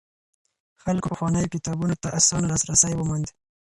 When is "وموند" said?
2.95-3.27